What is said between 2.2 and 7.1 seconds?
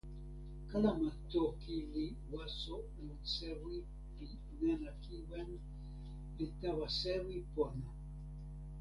waso lon sewi pi nena kiwen li tawa